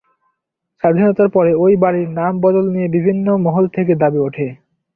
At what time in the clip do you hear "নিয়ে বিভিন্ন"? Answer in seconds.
2.75-3.27